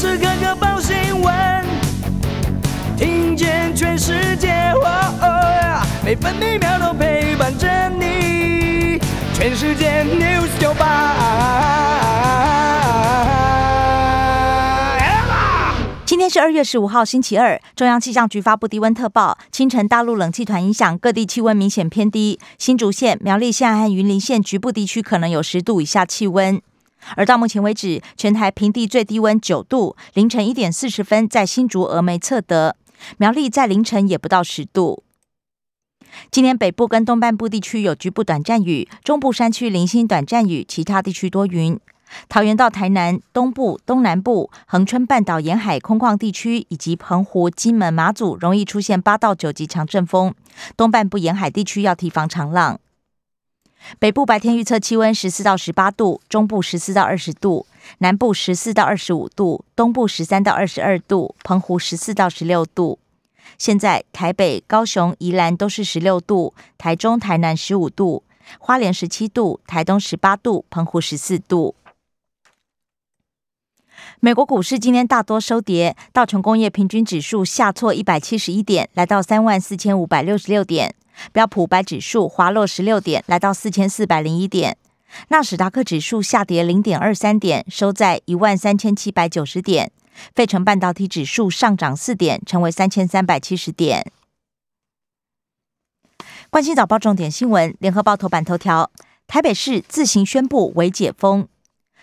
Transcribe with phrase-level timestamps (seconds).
[0.00, 1.62] 时刻刻报新闻，
[2.96, 4.72] 听见全世界，
[6.02, 8.98] 每分每秒都陪伴着你。
[9.34, 11.16] 全世界 news 九八。
[16.06, 17.60] 今天是二月十五号，星期二。
[17.76, 22.40] 中央气象局发布低温特报，清晨大陆冷气团影响，各地气温明显偏低。
[22.56, 26.62] 新竹县、苗栗县和云林县局部地区可能有十度以下气温。
[27.16, 32.76] 而到目前为止，全台平地最低温九度，凌晨一点四十分在新竹峨眉测得，
[33.18, 35.02] 苗栗在凌晨也不到十度。
[36.30, 41.78] 今天北部跟东半部地区有局部短暂雨，中部山区零星短暂雨，其他地区多云。
[42.28, 50.34] 桃园到台南东部、东南部、恒春半岛沿海空旷地区以及澎湖、金门、马祖容易出现八到九级强阵风，
[50.76, 52.80] 东半部沿海地区要提防长浪。
[53.98, 57.66] 北部白天预测气温十四到十八度，中部十四到二十度，
[57.98, 62.98] 南部十四到二十五度，东部十三到二十二度，澎湖十四到十六度。
[63.58, 68.22] 现在台北、高雄、宜兰都是十六度，台中、台南十五度，
[68.58, 71.74] 花莲十七度，台东十八度，澎湖十四度。
[74.20, 80.94] 美国股市今天大多收跌，道琼工业平均指数下挫一百七十一点，来到三万四千五百六十六点。
[81.32, 84.76] 标普白指数滑落十六点，来到四千四百零一点。
[85.28, 89.90] 纳史达克指数下跌零点二三点，收在一万三千七百九十点。
[90.34, 94.12] 费城半导体指数上涨四点，成为三千三百七十点。
[96.50, 98.90] 关心早报重点新闻，联合报头版头条：
[99.26, 101.48] 台北市自行宣布为解封。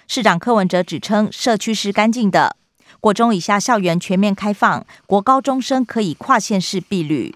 [0.08, 2.56] 市长柯文哲指称，社区是干净的，
[3.00, 7.36] 国中以下校园全面开放，国高中生可以跨县市避旅。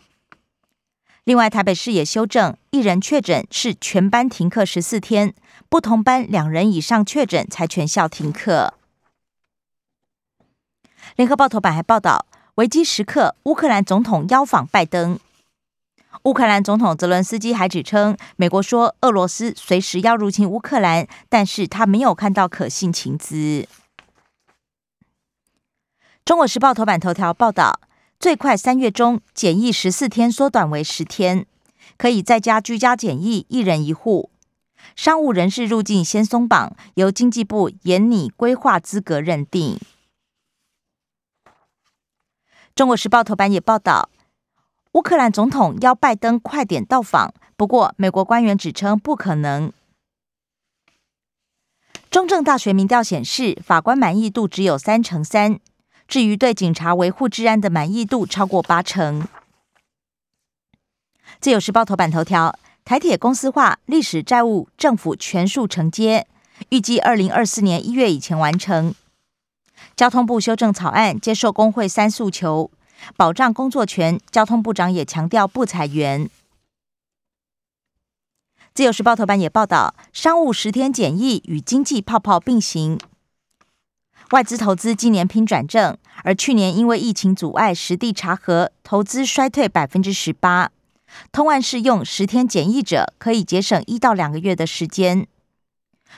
[1.24, 5.36] 另外，台北市也修正，一人确诊是全班停课十四天，
[5.70, 8.74] 不同班两人以上确诊才全校停课。
[11.16, 15.20] 联合报头版还报道，危机时刻，乌克兰总统邀访拜登。
[16.24, 23.68] 乌克兰总统泽伦斯基还指称，美国说俄罗斯随时要入侵乌克兰，但是他没有看到可信情资。
[26.26, 27.80] 中国时报头版头条报道。
[28.22, 31.48] 最快三月中检疫十四天缩短为十天，
[31.98, 34.30] 可以在家居家检疫，一人一户。
[34.96, 39.80] 商务人士入境先松绑，由经济部严拟规划资格认定。
[42.76, 44.12] 中国时报头版也报道，
[44.92, 49.74] 乌克兰总统要拜登快点到访，不过美国官员指称不可能。
[52.12, 55.60] 中正大学民调显示，法官满意度只有三成三。
[56.12, 59.26] 至于对警察维护治安的满意度超过八成。
[61.40, 66.28] 自由时报头版头条：台铁公司化，历史债务政府全数承接，
[66.68, 68.94] 预计二零二四年一月以前完成。
[69.96, 72.70] 交通部修正草案接受工会三诉求，
[73.16, 74.20] 保障工作权。
[74.30, 76.30] 交通部长也强调不裁员。
[78.74, 83.00] 自由时报头版也报道，商务十天检疫与经济泡泡并行。
[84.32, 90.72] 外资投资今年拼转正，而去年因为疫情阻碍实地查核，投资衰退百分之十八。
[91.34, 95.28] 通案适用十天检疫者可以节省一到两个月的时间。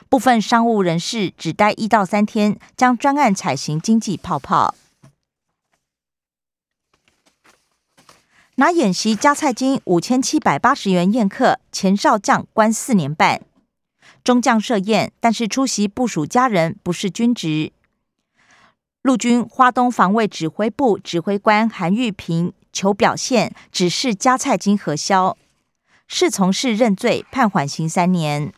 [0.10, 4.76] 部分商务人士只待一到三天，将专案采行经济泡泡。
[8.56, 13.42] 拿演习加菜金五千七百八十元宴客，前少将关四年半。
[14.24, 17.72] 中将设宴，但是出席部署家人不是军职。
[19.04, 25.38] 陆军花东防卫指挥部指挥官韩玉平求表现，指示加菜金核销，
[26.08, 28.54] 侍从室认罪，判缓刑三年。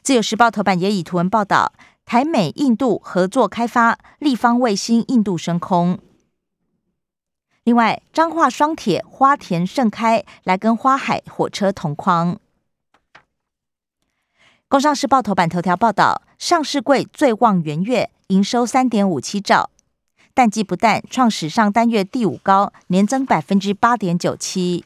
[0.00, 1.72] 自由时报头版也以图文报道，
[2.04, 5.98] 台美印度合作开发立方卫星，印度升空。
[7.64, 12.38] 另外，彰化双铁花田盛开，来跟花海火车同框。
[14.68, 18.08] 工商时报头版头条报道，上市柜最旺元月。
[18.28, 19.70] 营收三点五七兆，
[20.34, 24.84] 淡季不淡，创史上单月第五高，年增百分之八点九七。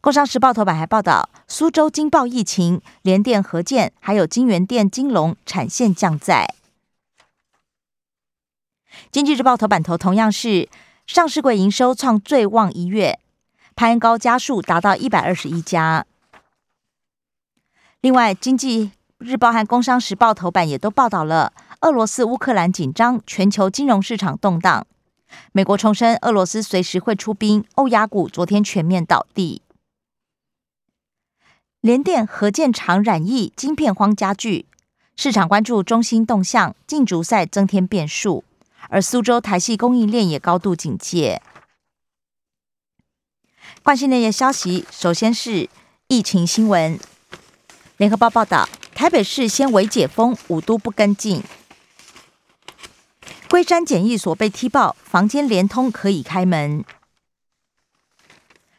[0.00, 6.52] 工商时报头版还报道，苏州惊爆疫情，联电、核建还有金源电、金龙产线降载。
[9.12, 10.68] 经济日报头版头同样是
[11.06, 13.20] 上市柜营收创最旺一月，
[13.76, 16.04] 攀高家数达到一百二十一家。
[18.00, 18.90] 另外，经济。
[19.18, 24.86] 日报和工商时报头版也都报道了俄罗斯乌克兰紧张，全球金融市场动荡。
[25.52, 29.62] 美国重申俄罗斯随时会出兵，欧亚股昨天全面倒地。
[31.80, 34.66] 联电核建厂染疫，晶片荒加剧，
[35.16, 38.44] 市场关注中心动向，竞逐赛增添变数，
[38.88, 41.40] 而苏州台系供应链也高度警戒。
[43.82, 45.70] 关心内页消息，首先是
[46.08, 46.98] 疫情新闻。
[47.96, 51.42] 联合报报道，台北市先为解封，五都不跟进。
[53.50, 56.82] 龟山检疫所被踢爆，房间连通可以开门。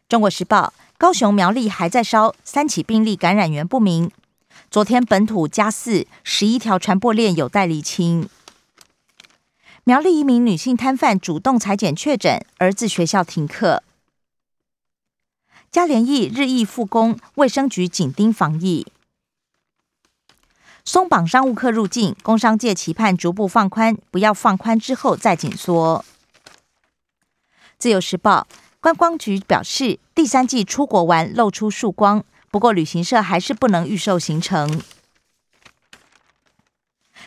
[0.09, 4.09] 中国时报，高雄苗栗还在烧，三起病例感染源不明。
[4.71, 8.27] 昨天本土加四，十一条传播链有待厘清。
[9.83, 13.83] 苗栗一名女性摊贩主动裁剪确诊，儿子学校停课。
[15.69, 18.87] 嘉联益日益复工，卫生局紧盯防疫。
[20.87, 26.05] 松绑商务客入境，工商界期盼逐步放宽，不要放宽之后再紧缩。
[27.77, 28.47] 自由时报
[28.79, 34.81] 观光局表示，第三季出国玩露出曙光，不过旅行社还是不能预售行程。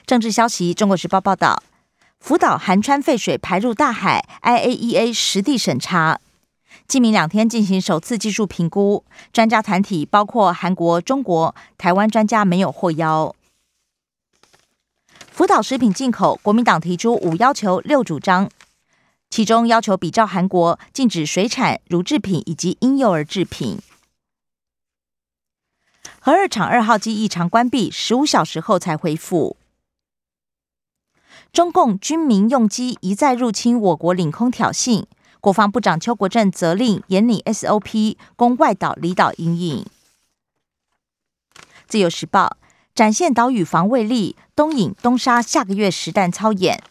[0.07, 1.63] 政治消息，中国时报报道，
[2.19, 6.19] 福岛含川废水排入大海，IAEA 实地审查。
[6.89, 9.05] 今明两天进行首次技术评估，
[9.35, 13.35] 专家团体包括韩国、中国、台湾专家没有获邀。
[15.41, 18.51] 福岛食品进口，国民党提出五要求六主张，
[19.31, 23.79] 其中要求比照韩国禁止水产、乳制品以及婴幼儿制品。
[26.21, 29.57] 核二厂二号机异常关闭，十五小时后才恢复。
[31.51, 35.07] 中共军民用机一再入侵我国领空挑衅，
[35.41, 39.87] 国防部长邱国正责令严拟 SOP，供外岛离岛应应。
[41.89, 42.59] 自由时报。
[43.01, 46.83] 展现岛屿防卫力，东引东沙下个月实弹操演。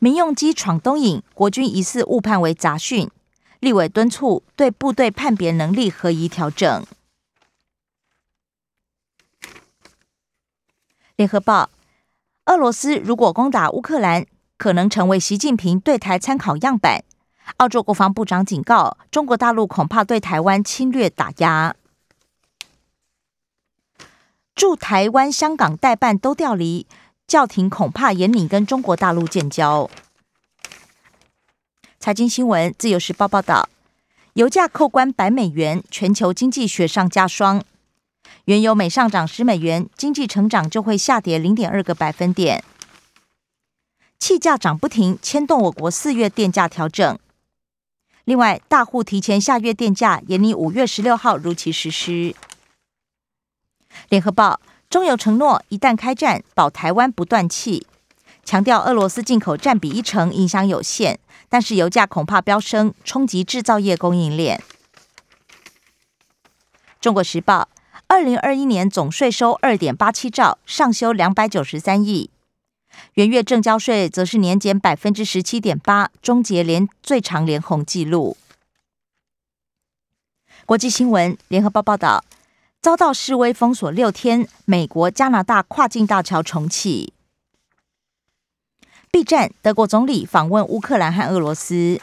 [0.00, 3.08] 民用机闯东引，国军疑似误判为杂讯，
[3.60, 6.84] 立委敦促对部队判别能力合宜调整。
[11.14, 11.70] 联合报：
[12.46, 14.26] 俄罗斯如果攻打乌克兰，
[14.58, 17.04] 可能成为习近平对台参考样板。
[17.58, 21.76] 澳洲国防部长警告，中国大陆恐怕对台湾侵略打压。
[24.54, 26.86] 驻台湾、香港代办都调离，
[27.26, 29.90] 教廷恐怕也拟跟中国大陆建交。
[31.98, 33.68] 财经新闻，自由时报报道，
[34.34, 37.64] 油价扣关百美元，全球经济雪上加霜。
[38.44, 42.62] 原油每上涨十美元，经济成长就会下跌零点二个百分点。
[44.20, 47.18] 气价涨不停，牵动我国四月电价调整。
[48.24, 52.36] 另外，大户提前下月电价，也拟五月十六号如期实施。
[54.14, 57.84] 联合报中油承诺，一旦开战，保台湾不断气，
[58.44, 61.18] 强调俄罗斯进口占比一成，影响有限，
[61.48, 64.62] 但是油价恐怕飙升，冲击制造业供应链。
[67.00, 67.68] 中国时报
[68.06, 72.30] 二零二一年总税收二点八七兆，上修两百九十三亿，
[73.14, 78.36] 元月正交税则是年减百分之十七点八，终结连最长连红纪录。
[80.64, 82.22] 国际新闻，联合报报道。
[82.84, 87.14] 遭到示威封锁六天，美国、加拿大跨境大桥重启。
[89.10, 91.98] B 站，德国总理访问乌克兰和俄罗斯。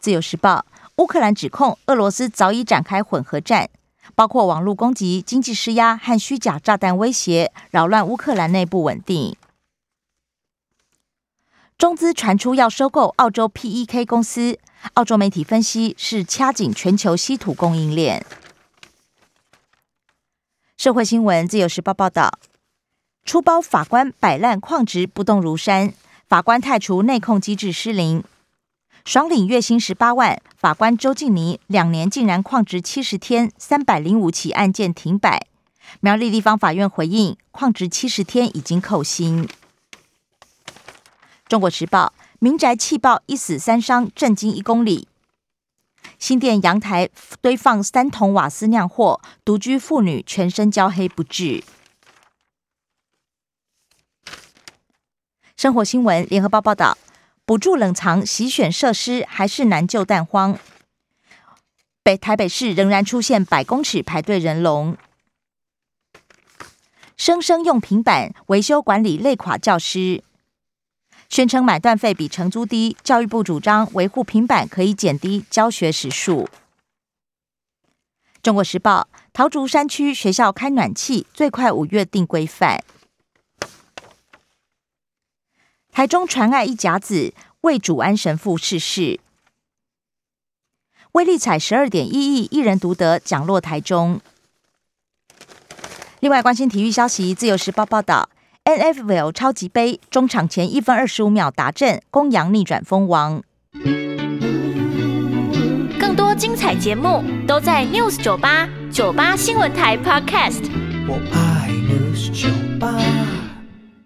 [0.00, 0.66] 自由时报，
[0.96, 3.70] 乌克兰指控俄罗斯早已展开混合战，
[4.16, 9.36] 包括网络攻击、经济施压和虚假炸弹威胁，扰乱乌克兰内部稳定。
[11.78, 14.58] 中资传出要收购澳洲 PEK 公司，
[14.94, 18.26] 澳洲媒体分析是掐紧全球稀土供应链。
[20.82, 22.40] 社会新闻，自由时报报道，
[23.24, 25.94] 出包法官摆烂矿职不动如山，
[26.26, 28.24] 法官太除内控机制失灵，
[29.04, 35.46] 爽领月薪十八万，法官周静妮两年竟然旷职七十天，三百零五起案件停摆。
[36.00, 39.48] 苗栗地方法院回应，旷职七十天已经扣薪。
[41.46, 45.06] 中国时报，民宅气爆一死三伤，震惊一公里。
[46.22, 47.08] 新店阳台
[47.40, 51.64] 堆放三桶瓦斯酿祸，独居妇女全身焦黑不治。
[55.56, 56.96] 生活新闻，联合报报道，
[57.44, 60.56] 补助冷藏洗选设施还是难救蛋荒。
[62.04, 64.96] 北台北市仍然出现百公尺排队人龙。
[67.16, 70.22] 生生用平板维修管理累垮教师。
[71.32, 76.46] 宣称买断费比承租低，教育部主张维护平板可以减低教学时数。
[78.42, 82.84] 中国时报：桃竹山区学校开暖气，最快五月定规范。
[85.90, 89.18] 台中传爱一甲子为主安神父逝世。
[91.12, 94.20] 威力彩十二点一亿，一人独得，奖落台中。
[96.20, 98.28] 另外，关心体育消息，《自由时报》报道
[98.78, 103.42] ，NFL 超级杯中场前一分二十五秒达阵，公羊逆转封王。
[105.98, 110.70] 更多精彩节目都在 News 九八九八新闻台 Podcast。
[111.08, 112.48] 我爱 News 酒
[112.78, 113.41] 吧。